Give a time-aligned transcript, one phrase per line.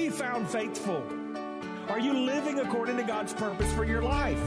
[0.00, 1.04] Be found faithful.
[1.90, 4.40] Are you living according to God's purpose for your life?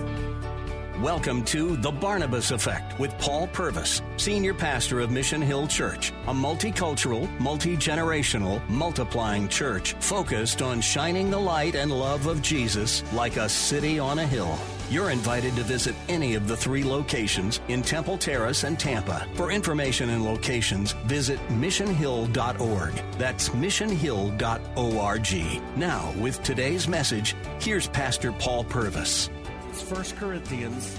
[0.99, 6.34] Welcome to The Barnabas Effect with Paul Purvis, Senior Pastor of Mission Hill Church, a
[6.34, 13.38] multicultural, multi generational, multiplying church focused on shining the light and love of Jesus like
[13.38, 14.57] a city on a hill.
[14.89, 19.27] You're invited to visit any of the three locations in Temple Terrace and Tampa.
[19.35, 22.93] For information and locations, visit missionhill.org.
[23.17, 25.77] That's missionhill.org.
[25.77, 29.29] Now, with today's message, here's Pastor Paul Purvis.
[29.70, 30.95] It's 1 Corinthians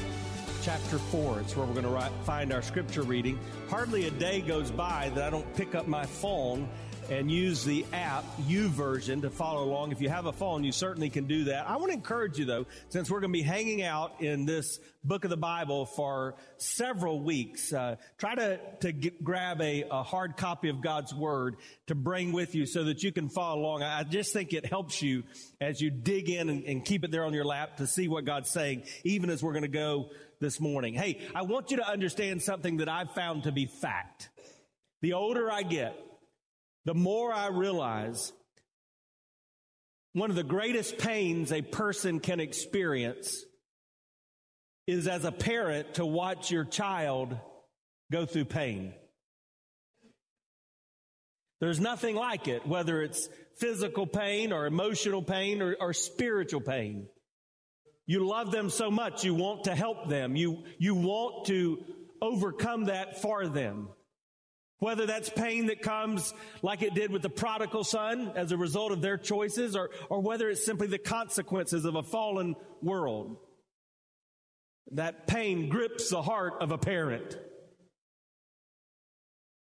[0.65, 1.41] chapter 4.
[1.41, 3.39] It's where we're going to find our scripture reading.
[3.69, 6.67] Hardly a day goes by that I don't pick up my phone
[7.11, 9.93] and use the app YouVersion to follow along.
[9.93, 11.69] If you have a phone, you certainly can do that.
[11.69, 14.79] I want to encourage you though, since we're going to be hanging out in this
[15.05, 20.03] book of the Bible for several weeks, uh, try to, to get, grab a, a,
[20.03, 21.57] hard copy of God's Word
[21.89, 23.83] to bring with you so that you can follow along.
[23.83, 25.25] I just think it helps you
[25.61, 28.25] as you dig in and, and keep it there on your lap to see what
[28.25, 30.11] God's saying, even as we're going to go
[30.41, 30.95] this morning.
[30.95, 34.31] Hey, I want you to understand something that I've found to be fact.
[35.03, 35.95] The older I get,
[36.85, 38.33] the more I realize
[40.13, 43.45] one of the greatest pains a person can experience
[44.87, 47.37] is as a parent to watch your child
[48.13, 48.95] go through pain.
[51.61, 57.09] There's nothing like it, whether it's physical pain or emotional pain or, or, spiritual pain.
[58.07, 60.37] You love them so much, you want to help them.
[60.37, 61.83] You, you want to
[62.21, 63.89] overcome that for them.
[64.81, 68.93] Whether that's pain that comes like it did with the prodigal son as a result
[68.93, 73.37] of their choices, or, or whether it's simply the consequences of a fallen world.
[74.93, 77.39] That pain grips the heart of a parent.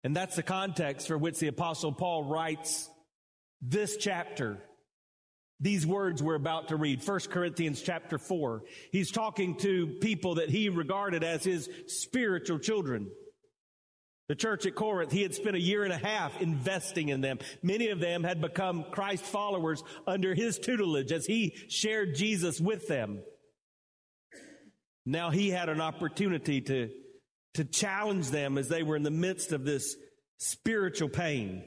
[0.04, 2.90] And that's the context for which the apostle Paul writes
[3.62, 4.58] this chapter.
[5.60, 8.64] These words we're about to read, 1 Corinthians chapter 4.
[8.92, 13.12] He's talking to people that he regarded as his spiritual children.
[14.32, 17.40] The church at Corinth, he had spent a year and a half investing in them.
[17.62, 22.88] Many of them had become Christ followers under his tutelage as he shared Jesus with
[22.88, 23.24] them.
[25.06, 26.92] Now he had an opportunity to,
[27.56, 29.98] to challenge them as they were in the midst of this
[30.38, 31.66] spiritual pain.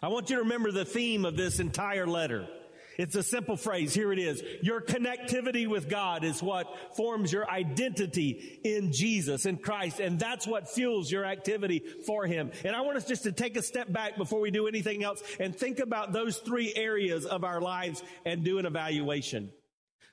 [0.00, 2.48] I want you to remember the theme of this entire letter.
[2.98, 3.94] It's a simple phrase.
[3.94, 4.42] Here it is.
[4.60, 6.66] Your connectivity with God is what
[6.96, 10.00] forms your identity in Jesus, in Christ.
[10.00, 12.50] And that's what fuels your activity for Him.
[12.64, 15.22] And I want us just to take a step back before we do anything else
[15.38, 19.52] and think about those three areas of our lives and do an evaluation.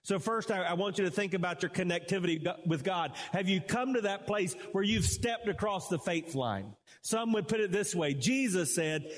[0.04, 3.14] So first, I, I, want you to think about your connectivity with God.
[3.32, 6.76] Have you come to that place where you've stepped across the faith line?
[7.02, 8.14] Some would put it this way.
[8.14, 9.12] Jesus said,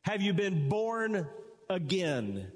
[0.00, 1.28] have you been born
[1.68, 2.50] again?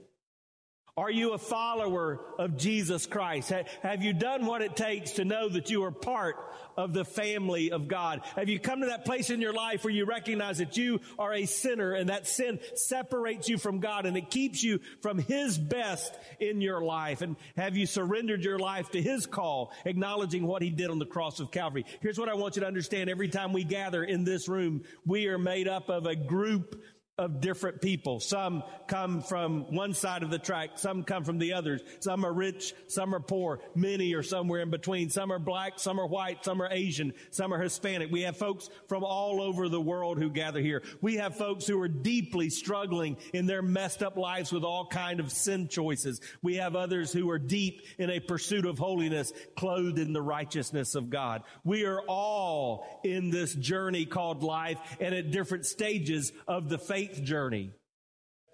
[0.96, 3.50] Are you a follower of Jesus Christ?
[3.82, 6.36] Have you done what it takes to know that you are part
[6.76, 8.20] of the family of God?
[8.36, 11.34] Have you come to that place in your life where you recognize that you are
[11.34, 15.58] a sinner and that sin separates you from God and it keeps you from His
[15.58, 17.22] best in your life?
[17.22, 21.06] And have you surrendered your life to His call, acknowledging what He did on the
[21.06, 21.86] cross of Calvary?
[22.02, 23.10] Here's what I want you to understand.
[23.10, 26.80] Every time we gather in this room, we are made up of a group
[27.16, 28.18] of different people.
[28.18, 31.80] Some come from one side of the track, some come from the others.
[32.00, 35.10] Some are rich, some are poor, many are somewhere in between.
[35.10, 38.10] Some are black, some are white, some are Asian, some are Hispanic.
[38.10, 40.82] We have folks from all over the world who gather here.
[41.00, 45.20] We have folks who are deeply struggling in their messed up lives with all kind
[45.20, 46.20] of sin choices.
[46.42, 50.96] We have others who are deep in a pursuit of holiness, clothed in the righteousness
[50.96, 51.44] of God.
[51.62, 57.03] We are all in this journey called life and at different stages of the faith
[57.06, 57.72] faith journey.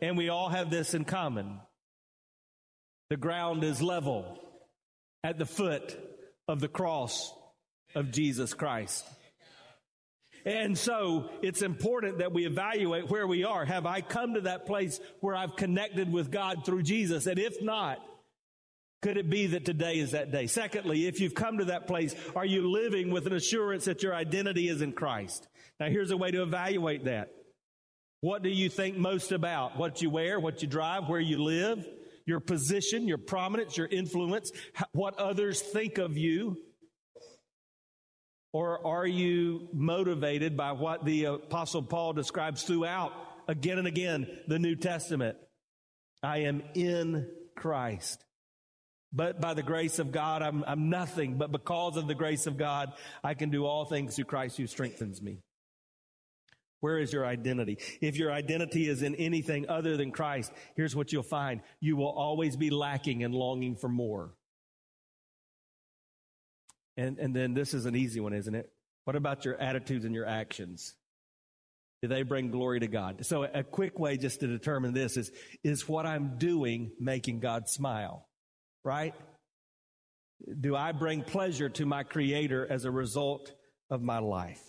[0.02, 1.60] And we all have this in common.
[3.10, 4.38] The ground is level
[5.22, 5.98] at the foot
[6.48, 7.32] of the cross
[7.94, 9.04] of Jesus Christ.
[10.46, 13.64] And so it's important that we evaluate where we are.
[13.64, 17.26] Have I come to that place where I've connected with God through Jesus?
[17.26, 17.98] And if not,
[19.02, 20.46] Could it be that today is that day?
[20.46, 24.14] Secondly, if you've come to that place, are you living with an assurance that your
[24.14, 25.48] identity is in Christ?
[25.78, 27.30] Now here's a way to evaluate that.
[28.20, 29.78] What do you think most about?
[29.78, 31.86] What you wear, what you drive, where you live,
[32.26, 34.52] your position, your prominence, your influence,
[34.92, 36.56] what others think of you?
[38.52, 43.12] Or are you motivated by what the apostle Paul describes throughout
[43.48, 45.36] again and again the New Testament?
[46.22, 47.26] I am in
[47.56, 48.24] Christ.
[49.12, 51.38] But by the grace of God, I'm, I'm nothing.
[51.38, 52.92] But because of the grace of God,
[53.24, 55.40] I can do all things through Christ who strengthens me.
[56.80, 57.78] Where is your identity?
[58.00, 61.60] If your identity is in anything other than Christ, here's what you'll find.
[61.80, 64.34] You will always be lacking and longing for more.
[66.96, 68.70] And, and then this is an easy one, isn't it?
[69.04, 70.94] What about your attitudes and your actions?
[72.02, 73.26] Do they bring glory to God?
[73.26, 75.30] So a quick way just to determine this is,
[75.62, 78.26] is what I'm doing making God smile?
[78.84, 79.14] Right?
[80.60, 83.52] Do I bring pleasure to my creator as a result
[83.90, 84.62] of my life?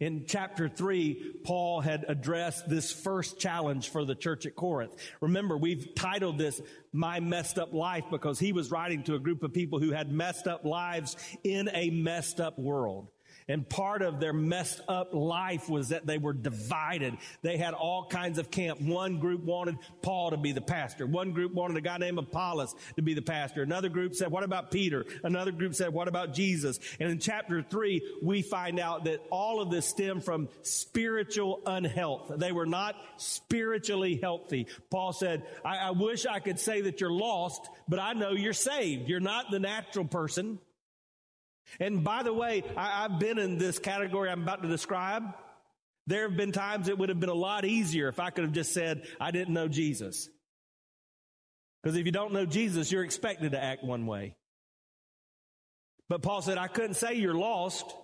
[0.00, 4.94] In chapter 3, Paul had addressed this first challenge for the church at Corinth.
[5.20, 6.60] Remember, we've titled this
[6.92, 10.10] My Messed Up Life because he was writing to a group of people who had
[10.10, 13.08] messed up lives in a messed up world.
[13.46, 17.18] And part of their messed up life was that they were divided.
[17.42, 18.80] They had all kinds of camp.
[18.80, 21.06] One group wanted Paul to be the pastor.
[21.06, 23.62] One group wanted a guy named Apollos to be the pastor.
[23.62, 25.04] Another group said, what about Peter?
[25.22, 26.80] Another group said, what about Jesus?
[26.98, 32.32] And in chapter three, we find out that all of this stemmed from spiritual unhealth.
[32.36, 34.68] They were not spiritually healthy.
[34.90, 38.54] Paul said, I, I wish I could say that you're lost, but I know you're
[38.54, 39.08] saved.
[39.08, 40.58] You're not the natural person.
[41.80, 45.24] And by the way, I, have been in this category I'm about to describe.
[46.06, 48.52] There have been times it would have been a lot easier if I could have
[48.52, 50.28] just said, I didn't know Jesus.
[51.82, 54.36] Because if you don't know Jesus, you're expected to act one way.
[56.08, 57.94] But Paul said, I couldn't say you're lost.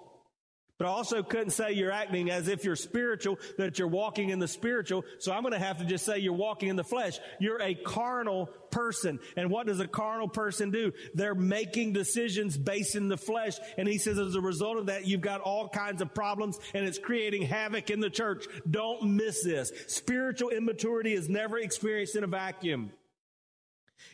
[0.81, 4.39] But I also couldn't say you're acting as if you're spiritual, that you're walking in
[4.39, 5.05] the spiritual.
[5.19, 7.19] So I'm going to have to just say you're walking in the flesh.
[7.39, 9.21] You're a carnal person.
[9.37, 10.93] And what does a carnal person do?
[11.13, 13.59] They're making decisions based in the flesh.
[13.77, 16.87] And he says as a result of that, you've got all kinds of problems and
[16.87, 18.47] it's creating havoc in the church.
[18.71, 19.71] Don't miss this.
[19.87, 22.91] Spiritual immaturity is never experienced in a vacuum.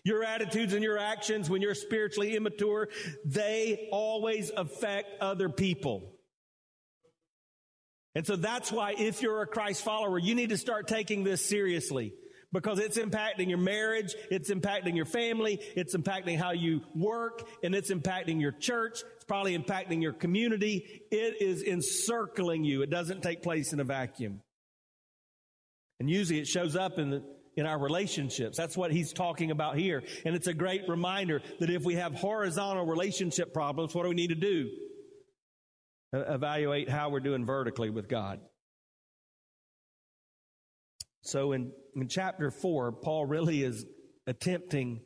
[0.02, 2.88] Your attitudes and your actions when you're spiritually immature,
[3.24, 6.15] they always affect other people.
[8.16, 11.44] And so that's why if you're a Christ follower, you need to start taking this
[11.44, 12.14] seriously
[12.50, 17.74] because it's impacting your marriage, it's impacting your family, it's impacting how you work, and
[17.74, 19.02] it's impacting your church.
[19.16, 21.02] It's probably impacting your community.
[21.10, 22.80] It is encircling you.
[22.80, 24.40] It doesn't take place in a vacuum.
[26.00, 27.22] And usually it shows up in the,
[27.54, 28.56] in our relationships.
[28.56, 30.02] That's what he's talking about here.
[30.24, 34.14] And it's a great reminder that if we have horizontal relationship problems, what do we
[34.14, 34.70] need to do?
[36.12, 38.41] Evaluate how we're doing vertically with God.
[41.23, 43.85] So in, in chapter four, Paul really is
[44.26, 45.00] attempting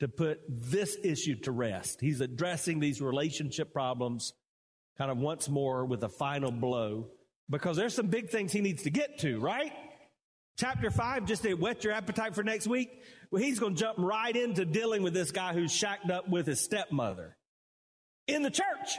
[0.00, 2.00] to put this issue to rest.
[2.00, 4.32] He's addressing these relationship problems
[4.98, 7.08] kind of once more with a final blow
[7.50, 9.72] because there's some big things he needs to get to, right?
[10.58, 12.90] Chapter five, just to whet your appetite for next week,
[13.30, 16.46] well, he's going to jump right into dealing with this guy who's shacked up with
[16.46, 17.36] his stepmother
[18.28, 18.98] in the church.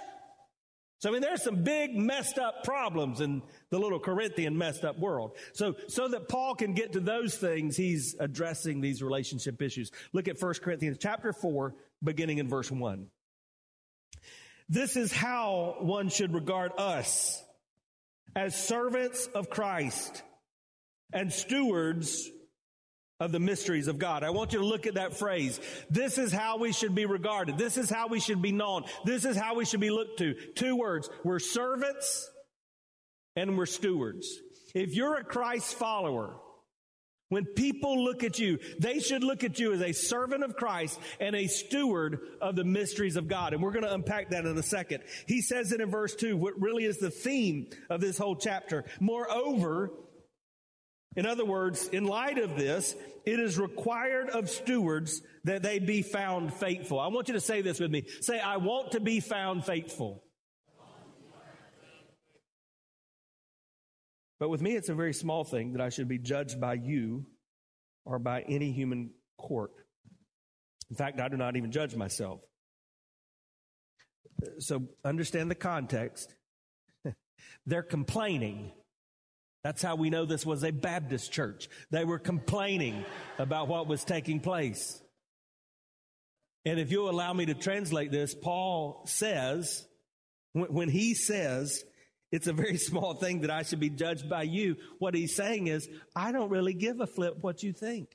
[1.05, 4.97] So, I mean, there's some big messed up problems in the little Corinthian messed up
[4.97, 5.37] world.
[5.53, 9.91] So, so that Paul can get to those things, he's addressing these relationship issues.
[10.13, 13.05] Look at 1 Corinthians chapter 4, beginning in verse 1.
[14.67, 17.39] This is how one should regard us
[18.35, 20.23] as servants of Christ
[21.13, 22.31] and stewards
[23.19, 24.23] of the mysteries of God.
[24.23, 25.59] I want you to look at that phrase.
[25.89, 27.57] This is how we should be regarded.
[27.57, 28.83] This is how we should be known.
[29.05, 30.35] This is how we should be looked to.
[30.55, 31.09] Two words.
[31.23, 32.29] We're servants
[33.35, 34.27] and we're stewards.
[34.73, 36.35] If you're a Christ follower,
[37.29, 40.99] when people look at you, they should look at you as a servant of Christ
[41.19, 43.53] and a steward of the mysteries of God.
[43.53, 45.03] And we're going to unpack that in a second.
[45.25, 48.83] He says it in verse 2, what really is the theme of this whole chapter.
[48.99, 49.91] Moreover,
[51.15, 52.95] in other words, in light of this,
[53.25, 56.99] it is required of stewards that they be found faithful.
[56.99, 58.03] I want you to say this with me.
[58.21, 60.23] Say, I want to be found faithful.
[64.39, 67.25] But with me, it's a very small thing that I should be judged by you
[68.03, 69.71] or by any human court.
[70.89, 72.41] In fact, I do not even judge myself.
[74.59, 76.35] So understand the context.
[77.65, 78.73] They're complaining
[79.65, 81.69] that's how we know this was a Baptist church.
[81.89, 83.03] They were complaining
[83.39, 85.01] about what was taking place.
[86.65, 89.87] And if you'll allow me to translate this, Paul says,
[90.53, 91.83] when he says,
[92.31, 95.65] it's a very small thing that I should be judged by you, what he's saying
[95.65, 98.09] is, I don't really give a flip what you think.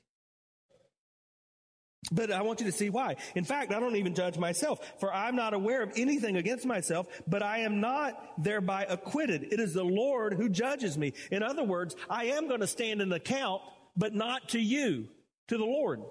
[2.11, 3.15] But I want you to see why.
[3.35, 7.07] In fact, I don't even judge myself, for I'm not aware of anything against myself,
[7.27, 9.53] but I am not thereby acquitted.
[9.53, 11.13] It is the Lord who judges me.
[11.31, 13.61] In other words, I am going to stand an account,
[13.95, 15.07] but not to you,
[15.47, 16.01] to the Lord.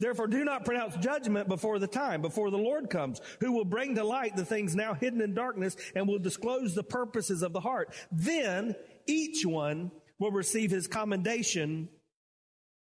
[0.00, 3.94] Therefore, do not pronounce judgment before the time, before the Lord comes, who will bring
[3.94, 7.60] to light the things now hidden in darkness and will disclose the purposes of the
[7.60, 7.94] heart.
[8.10, 8.74] Then
[9.06, 11.90] each one will receive his commendation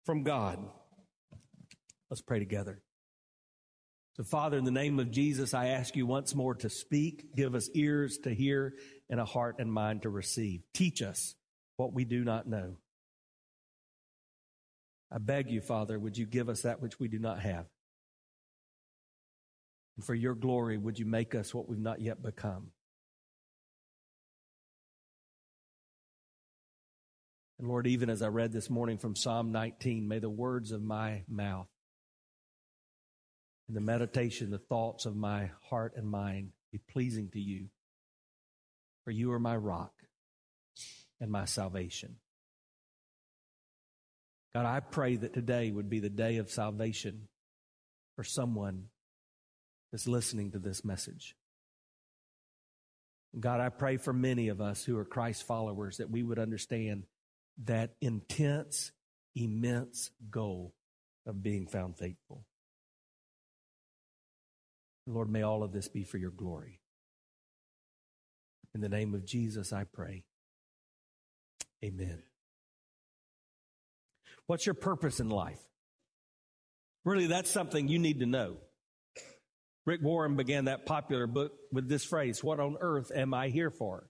[0.06, 0.60] from God.
[2.14, 2.80] Let's pray together.
[4.18, 7.56] So, Father, in the name of Jesus, I ask you once more to speak, give
[7.56, 8.76] us ears to hear,
[9.10, 10.62] and a heart and mind to receive.
[10.76, 11.34] Teach us
[11.76, 12.78] what we do not know.
[15.12, 17.66] I beg you, Father, would you give us that which we do not have?
[19.98, 22.68] And for your glory, would you make us what we've not yet become?
[27.58, 30.84] And Lord, even as I read this morning from Psalm 19, may the words of
[30.84, 31.66] my mouth
[33.74, 37.70] and the meditation, the thoughts of my heart and mind be pleasing to you.
[39.04, 39.94] For you are my rock
[41.20, 42.18] and my salvation.
[44.54, 47.30] God, I pray that today would be the day of salvation
[48.16, 48.90] for someone
[49.92, 51.36] that's listening to this message.
[53.40, 57.06] God, I pray for many of us who are Christ followers that we would understand
[57.64, 58.92] that intense,
[59.36, 60.76] immense goal
[61.26, 62.46] of being found faithful.
[65.06, 66.80] Lord, may all of this be for your glory.
[68.74, 70.24] In the name of Jesus, I pray.
[71.84, 72.24] Amen.
[74.48, 75.60] What's your purpose in life?
[77.06, 78.58] Really, that's something you need to know.
[79.86, 83.70] Rick Warren began that popular book with this phrase What on earth am I here
[83.70, 84.10] for?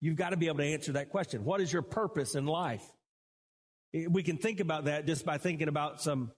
[0.00, 1.44] You've got to be able to answer that question.
[1.44, 2.84] What is your purpose in life?
[3.92, 6.30] We can think about that just by thinking about some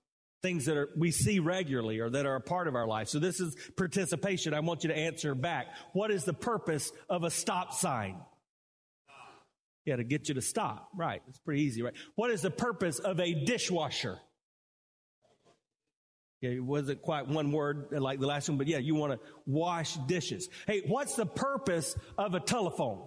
[0.43, 3.09] things that are, we see regularly or that are a part of our life.
[3.09, 4.55] So this is participation.
[4.55, 5.67] I want you to answer back.
[5.93, 8.17] What is the purpose of a stop sign?
[9.85, 10.89] Yeah, to get you to stop.
[10.97, 11.23] Right.
[11.29, 11.95] It's pretty easy, right?
[12.15, 14.19] What is the purpose of a dishwasher?
[16.41, 19.19] Yeah, it wasn't quite one word like the last one, but yeah, you want to
[19.47, 20.49] wash dishes.
[20.67, 23.07] Hey, what's the purpose of a telephone?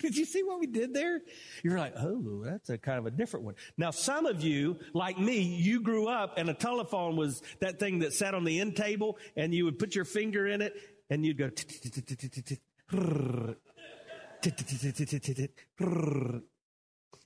[0.00, 1.20] Did you see what we did there?
[1.62, 3.54] You're like, oh, that's a kind of a different one.
[3.76, 8.00] Now, some of you, like me, you grew up and a telephone was that thing
[8.00, 10.74] that sat on the end table and you would put your finger in it
[11.10, 11.50] and you'd go,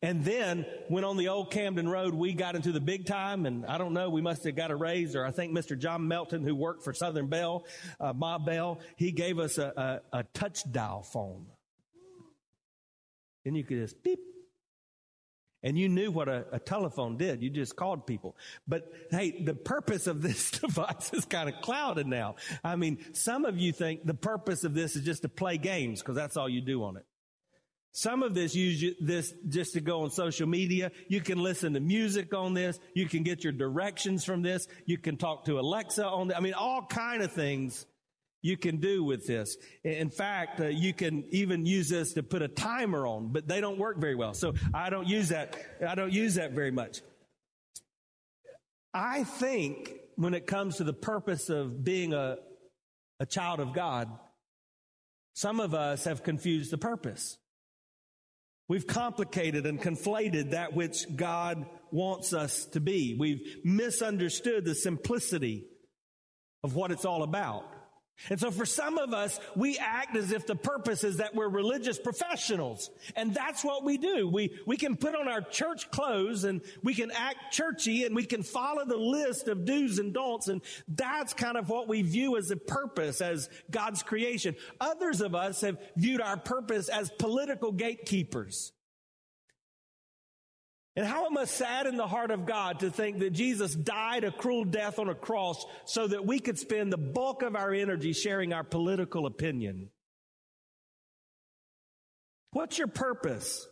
[0.02, 3.64] and then when on the old Camden Road we got into the big time, and
[3.64, 5.78] I don't know, we must have got a raise, or I think Mr.
[5.78, 7.64] John Melton, who worked for Southern Bell,
[8.00, 11.46] uh, Bob Bell, he gave us a, a, a touch dial phone.
[13.44, 14.20] And you could just beep.
[15.62, 17.42] And you knew what a, a, telephone did.
[17.42, 18.36] You just called people.
[18.68, 22.36] But hey, the purpose of this device is kind of clouded now.
[22.62, 26.00] I mean, some of you think the purpose of this is just to play games
[26.00, 27.06] because that's all you do on it.
[27.92, 30.90] Some of this use this just to go on social media.
[31.08, 32.78] You can listen to music on this.
[32.92, 34.66] You can get your directions from this.
[34.84, 36.36] You can talk to Alexa on this.
[36.36, 37.86] I mean, all kind of things
[38.44, 39.56] you can do with this.
[39.84, 43.58] In fact, uh, you can even use this to put a timer on, but they
[43.58, 44.34] don't work very well.
[44.34, 45.56] So I don't use that.
[45.84, 47.00] I don't use that very much.
[48.92, 52.36] I think when it comes to the purpose of being a,
[53.18, 54.10] a child of God,
[55.32, 57.38] some of us have confused the purpose.
[58.68, 63.16] We've complicated and conflated that which God wants us to be.
[63.18, 65.64] We've misunderstood the simplicity
[66.62, 67.73] of what it's all about.
[68.30, 71.48] And so for some of us, we act as if the purpose is that we're
[71.48, 72.90] religious professionals.
[73.16, 74.28] And that's what we do.
[74.28, 78.24] We, we can put on our church clothes and we can act churchy and we
[78.24, 80.48] can follow the list of do's and don'ts.
[80.48, 84.54] And that's kind of what we view as a purpose, as God's creation.
[84.80, 88.73] Others of us have viewed our purpose as political gatekeepers.
[90.96, 94.30] And how it must sadden the heart of God to think that Jesus died a
[94.30, 98.12] cruel death on a cross so that we could spend the bulk of our energy
[98.12, 99.90] sharing our political opinion.
[102.52, 103.66] What's your purpose?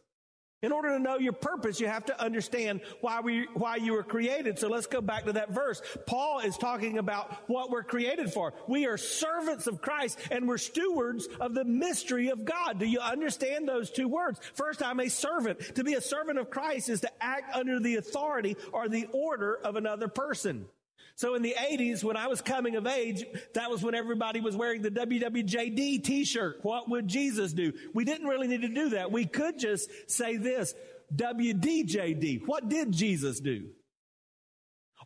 [0.62, 4.04] In order to know your purpose, you have to understand why we, why you were
[4.04, 4.60] created.
[4.60, 5.82] So let's go back to that verse.
[6.06, 8.54] Paul is talking about what we're created for.
[8.68, 12.78] We are servants of Christ and we're stewards of the mystery of God.
[12.78, 14.40] Do you understand those two words?
[14.54, 15.74] First, I'm a servant.
[15.74, 19.56] To be a servant of Christ is to act under the authority or the order
[19.64, 20.66] of another person.
[21.14, 24.56] So in the 80s, when I was coming of age, that was when everybody was
[24.56, 26.60] wearing the WWJD t-shirt.
[26.62, 27.72] What would Jesus do?
[27.94, 29.12] We didn't really need to do that.
[29.12, 30.74] We could just say this,
[31.14, 32.46] WDJD.
[32.46, 33.68] What did Jesus do?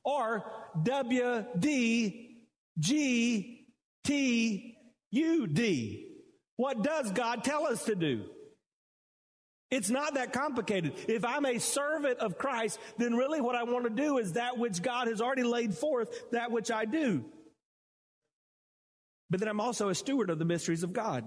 [0.04, 0.50] Or
[0.82, 2.32] WDGTUD.
[6.56, 8.24] What does God tell us to do?
[9.70, 10.94] It's not that complicated.
[11.08, 14.58] If I'm a servant of Christ, then really what I want to do is that
[14.58, 17.24] which God has already laid forth, that which I do.
[19.28, 21.24] But then I'm also a steward of the mysteries of God.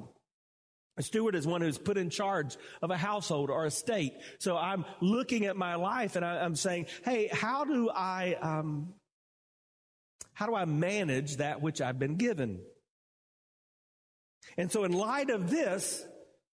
[0.97, 4.13] A steward is one who's put in charge of a household or a state.
[4.39, 8.93] So I'm looking at my life and I, am saying, hey, how do I, um,
[10.33, 12.59] how do I manage that which I've been given?
[14.57, 16.05] And so in light of this,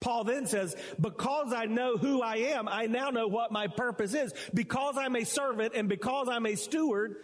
[0.05, 4.13] Paul then says, because I know who I am, I now know what my purpose
[4.13, 4.31] is.
[4.53, 7.15] Because I'm a servant and because I'm a steward,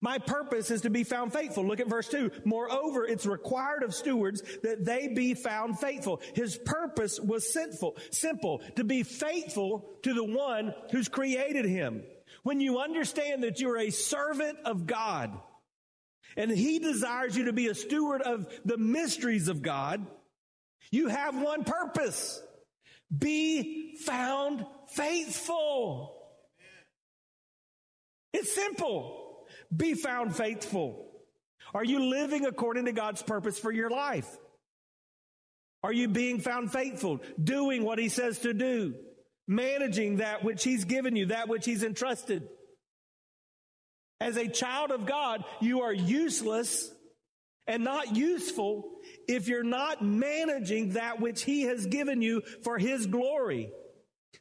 [0.00, 1.66] my purpose is to be found faithful.
[1.66, 2.30] Look at verse 2.
[2.44, 6.20] Moreover, it's required of stewards that they be found faithful.
[6.34, 12.04] His purpose was sinful, simple, to be faithful to the one who's created him.
[12.44, 15.36] When you understand that you're a servant of God
[16.36, 20.06] and he desires you to be a steward of the mysteries of God,
[20.90, 22.42] you have one purpose.
[23.16, 26.14] Be found faithful.
[28.32, 29.46] It's simple.
[29.74, 31.06] Be found faithful.
[31.74, 34.28] Are you living according to God's purpose for your life?
[35.82, 37.20] Are you being found faithful?
[37.42, 38.94] Doing what He says to do?
[39.46, 42.48] Managing that which He's given you, that which He's entrusted?
[44.20, 46.90] As a child of God, you are useless
[47.68, 48.90] and not useful
[49.28, 53.70] if you're not managing that which He has given you for His glory.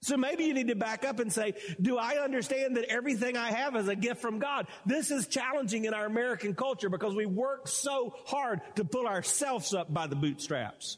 [0.02, 3.52] So maybe you need to back up and say, do I understand that everything I
[3.52, 4.68] have is a gift from God?
[4.86, 9.74] This is challenging in our American culture because we work so hard to pull ourselves
[9.74, 10.98] up by the bootstraps.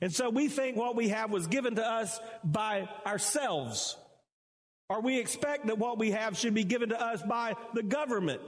[0.00, 3.96] And so we think what we have was given to us by ourselves.
[4.88, 8.42] Or we expect that what we have should be given to us by the government.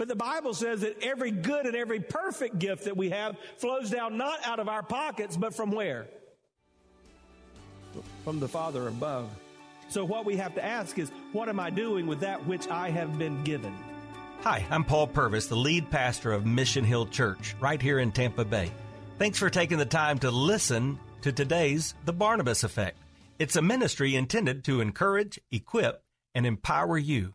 [0.00, 3.90] But the Bible says that every good and every perfect gift that we have flows
[3.90, 6.06] down not out of our pockets, but from where?
[8.24, 9.28] From the Father above.
[9.90, 12.88] So what we have to ask is, what am I doing with that which I
[12.88, 13.76] have been given?
[14.40, 18.46] Hi, I'm Paul Purvis, the lead pastor of Mission Hill Church, right here in Tampa
[18.46, 18.72] Bay.
[19.18, 22.96] Thanks for taking the time to listen to today's The Barnabas Effect.
[23.38, 26.02] It's a ministry intended to encourage, equip,
[26.34, 27.34] and empower you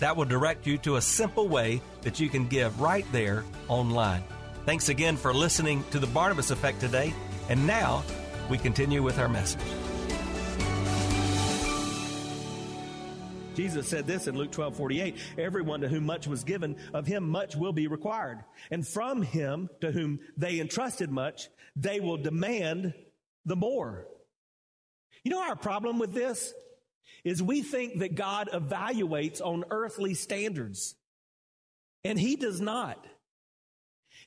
[0.00, 4.24] That will direct you to a simple way that you can give right there online.
[4.66, 7.14] Thanks again for listening to the Barnabas Effect today.
[7.48, 8.02] And now
[8.48, 9.60] we continue with our message.
[13.54, 17.28] Jesus said this in Luke 12 48 Everyone to whom much was given, of him
[17.28, 18.42] much will be required.
[18.70, 22.94] And from him to whom they entrusted much, they will demand
[23.44, 24.06] the more.
[25.24, 26.54] You know our problem with this?
[27.24, 30.94] Is we think that God evaluates on earthly standards.
[32.04, 33.04] And He does not.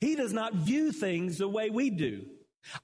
[0.00, 2.26] He does not view things the way we do.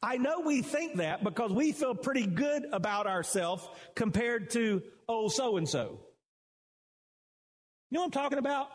[0.03, 5.33] I know we think that because we feel pretty good about ourselves compared to old
[5.33, 6.01] so and so.
[7.91, 8.69] You know what I'm talking about?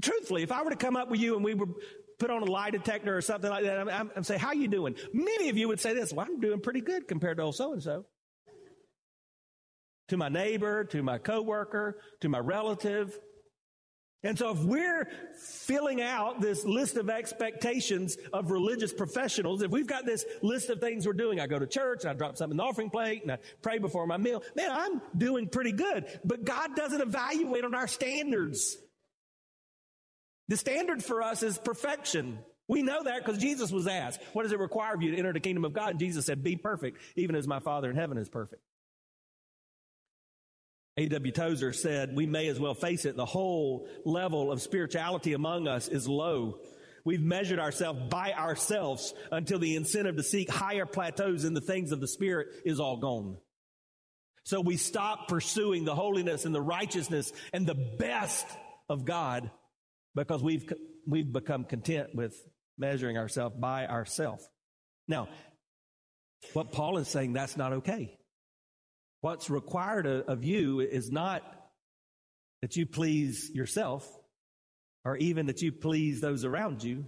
[0.00, 1.68] Truthfully, if I were to come up with you and we were
[2.18, 4.96] put on a lie detector or something like that, I'm, I'm say, "How you doing?"
[5.12, 7.72] Many of you would say this: "Well, I'm doing pretty good compared to old so
[7.72, 8.04] and so."
[10.08, 13.18] To my neighbor, to my coworker, to my relative.
[14.22, 19.86] And so if we're filling out this list of expectations of religious professionals, if we've
[19.86, 22.54] got this list of things we're doing, I go to church, and I drop something
[22.54, 26.06] in the offering plate, and I pray before my meal, man, I'm doing pretty good.
[26.24, 28.76] But God doesn't evaluate on our standards.
[30.48, 32.38] The standard for us is perfection.
[32.68, 35.32] We know that because Jesus was asked, what does it require of you to enter
[35.32, 35.90] the kingdom of God?
[35.90, 38.62] And Jesus said, be perfect, even as my Father in heaven is perfect.
[40.98, 41.32] A.W.
[41.32, 43.16] Tozer said, We may as well face it.
[43.16, 46.58] The whole level of spirituality among us is low.
[47.04, 51.92] We've measured ourselves by ourselves until the incentive to seek higher plateaus in the things
[51.92, 53.36] of the Spirit is all gone.
[54.44, 58.46] So we stop pursuing the holiness and the righteousness and the best
[58.88, 59.50] of God
[60.14, 60.72] because we've,
[61.06, 62.34] we've become content with
[62.78, 64.48] measuring ourselves by ourselves.
[65.06, 65.28] Now,
[66.54, 68.16] what Paul is saying, that's not okay.
[69.26, 71.42] What's required of you is not
[72.62, 74.08] that you please yourself
[75.04, 77.06] or even that you please those around you,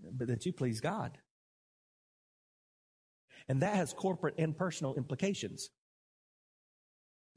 [0.00, 1.16] but that you please God.
[3.48, 5.70] And that has corporate and personal implications.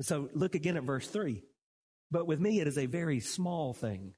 [0.02, 1.44] So look again at verse 3.
[2.10, 4.16] But with me, it is a very small thing.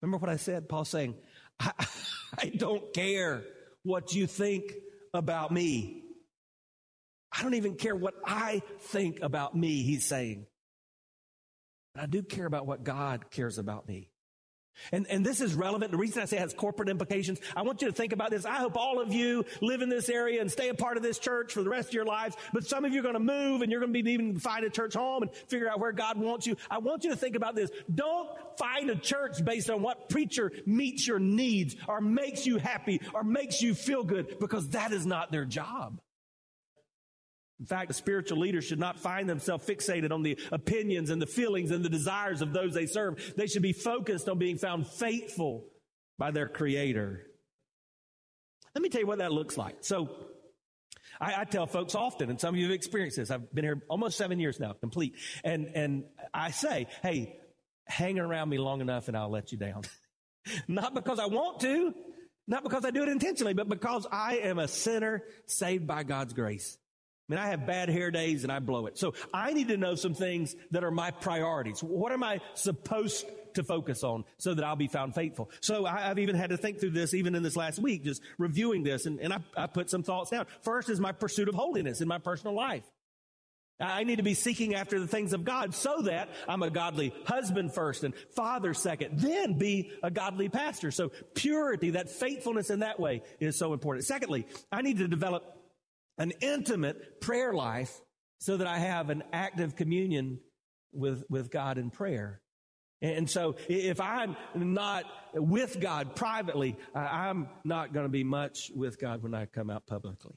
[0.00, 0.66] Remember what I said?
[0.66, 1.14] Paul saying,
[1.60, 1.72] I,
[2.38, 3.42] I don't care
[3.82, 4.72] what you think
[5.12, 6.04] about me.
[7.40, 10.44] I don't even care what I think about me, he's saying.
[11.94, 14.10] But I do care about what God cares about me.
[14.92, 15.90] And, and this is relevant.
[15.90, 18.44] The reason I say it has corporate implications, I want you to think about this.
[18.44, 21.18] I hope all of you live in this area and stay a part of this
[21.18, 22.36] church for the rest of your lives.
[22.52, 24.66] But some of you are going to move and you're going to be to find
[24.66, 26.56] a church home and figure out where God wants you.
[26.70, 27.70] I want you to think about this.
[27.94, 33.00] Don't find a church based on what preacher meets your needs or makes you happy
[33.14, 36.00] or makes you feel good because that is not their job.
[37.60, 41.26] In fact, a spiritual leader should not find themselves fixated on the opinions and the
[41.26, 43.34] feelings and the desires of those they serve.
[43.36, 45.66] They should be focused on being found faithful
[46.18, 47.26] by their creator.
[48.74, 49.76] Let me tell you what that looks like.
[49.80, 50.08] So,
[51.20, 53.30] I, I, tell folks often, and some of you have experienced this.
[53.30, 55.16] I've been here almost seven years now, complete.
[55.44, 57.36] And, and I say, hey,
[57.86, 59.82] hang around me long enough and I'll let you down.
[60.68, 61.92] not because I want to,
[62.46, 66.32] not because I do it intentionally, but because I am a sinner saved by God's
[66.32, 66.78] grace.
[67.30, 68.98] I mean, I have bad hair days and I blow it.
[68.98, 71.80] So I need to know some things that are my priorities.
[71.80, 75.48] What am I supposed to focus on so that I'll be found faithful?
[75.60, 78.20] So I, have even had to think through this even in this last week, just
[78.36, 80.46] reviewing this and, and I, I put some thoughts down.
[80.62, 82.82] First is my pursuit of holiness in my personal life.
[83.78, 87.14] I need to be seeking after the things of God so that I'm a godly
[87.26, 90.90] husband first and father second, then be a godly pastor.
[90.90, 94.04] So purity, that faithfulness in that way is so important.
[94.04, 95.59] Secondly, I need to develop
[96.18, 98.00] an intimate prayer life
[98.38, 100.40] so that I have an active communion
[100.92, 102.40] with, with God in prayer.
[103.02, 109.00] And so if I'm not with God privately, I'm not going to be much with
[109.00, 110.34] God when I come out publicly.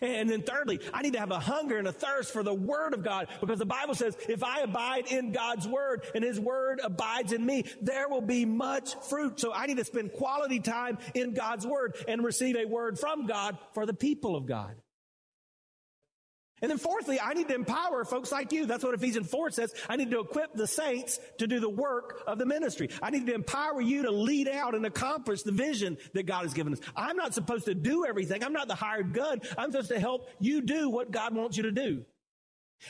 [0.00, 2.94] And then thirdly, I need to have a hunger and a thirst for the Word
[2.94, 6.80] of God because the Bible says, if I abide in God's Word and His Word
[6.82, 9.40] abides in me, there will be much fruit.
[9.40, 13.26] So I need to spend quality time in God's Word and receive a word from
[13.26, 14.76] God for the people of God.
[16.60, 18.66] And then fourthly, I need to empower folks like you.
[18.66, 19.74] That's what Ephesians 4 says.
[19.88, 22.88] I need to equip the saints to do the work of the ministry.
[23.02, 26.54] I need to empower you to lead out and accomplish the vision that God has
[26.54, 26.80] given us.
[26.96, 28.42] I'm not supposed to do everything.
[28.42, 29.40] I'm not the hired gun.
[29.56, 32.04] I'm supposed to help you do what God wants you to do.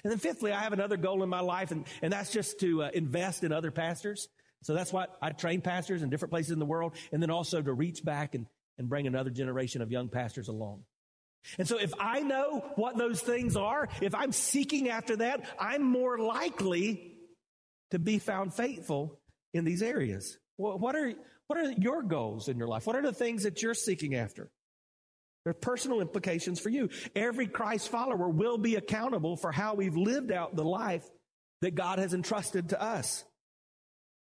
[0.05, 2.85] And then fifthly, I have another goal in my life, and, and that's just to
[2.85, 4.29] uh, invest in other pastors.
[4.63, 7.63] So that's why I train pastors in different places in the world, and then also
[7.63, 10.83] to reach back and, and bring another generation of young pastors along.
[11.59, 15.83] And so if I know what those things are, if I'm seeking after that, I'm
[15.83, 17.15] more likely
[17.91, 19.19] to be found faithful
[19.55, 20.39] in these areas.
[20.57, 21.13] What are,
[21.47, 22.87] what are your goals in your life?
[22.87, 24.51] What are the things that you're seeking after?
[25.45, 26.91] There are personal implications for you.
[27.17, 31.09] Every Christ follower will be accountable for how we've lived out the life
[31.63, 33.25] that God has entrusted to us.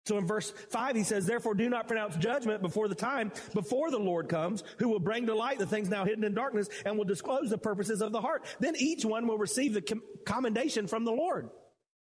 [0.07, 3.91] So in verse 5, he says, Therefore do not pronounce judgment before the time, before
[3.91, 6.97] the Lord comes, who will bring to light the things now hidden in darkness and
[6.97, 8.45] will disclose the purposes of the heart.
[8.61, 11.51] Then each one will receive the commendation from the Lord.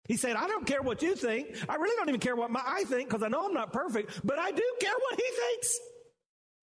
[0.06, 1.56] He said, I don't care what you think.
[1.66, 4.20] I really don't even care what my, I think because I know I'm not perfect,
[4.22, 5.80] but I do care what he thinks.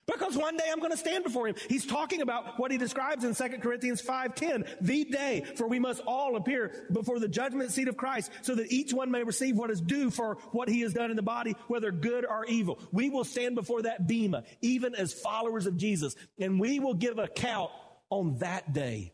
[0.07, 1.55] Because one day I'm going to stand before him.
[1.69, 6.01] He's talking about what he describes in 2 Corinthians 5:10, the day for we must
[6.07, 9.69] all appear before the judgment seat of Christ so that each one may receive what
[9.69, 12.79] is due for what he has done in the body, whether good or evil.
[12.91, 17.19] We will stand before that bema, even as followers of Jesus, and we will give
[17.19, 17.71] account
[18.09, 19.13] on that day.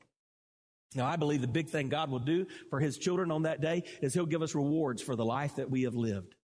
[0.95, 3.83] Now, I believe the big thing God will do for his children on that day
[4.01, 6.36] is he'll give us rewards for the life that we have lived.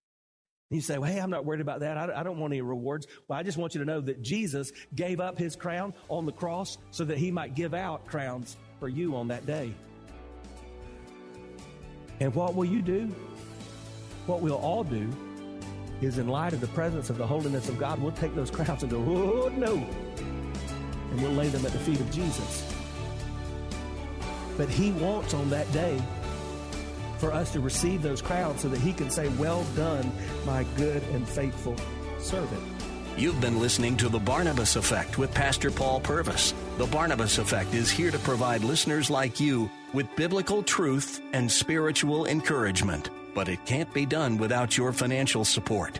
[0.69, 1.97] You say, well, hey, I'm not worried about that.
[1.97, 3.05] I don't want any rewards.
[3.27, 6.31] Well, I just want you to know that Jesus gave up his crown on the
[6.31, 9.73] cross so that he might give out crowns for you on that day.
[12.19, 13.13] And what will you do?
[14.25, 15.09] What we'll all do
[16.01, 18.81] is, in light of the presence of the holiness of God, we'll take those crowns
[18.81, 19.75] and go, oh, no.
[19.75, 22.73] And we'll lay them at the feet of Jesus.
[24.57, 26.01] But he wants on that day
[27.23, 30.11] for us to receive those crowns so that he can say, Well done,
[30.45, 31.77] my good and faithful
[32.19, 32.61] servant.
[33.15, 36.53] You've been listening to The Barnabas Effect with Pastor Paul Purvis.
[36.77, 42.25] The Barnabas Effect is here to provide listeners like you with biblical truth and spiritual
[42.25, 43.09] encouragement.
[43.33, 45.99] But it can't be done without your financial support.